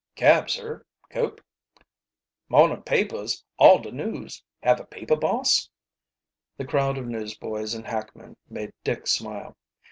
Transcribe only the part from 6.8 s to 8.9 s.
of newsboys and hackmen made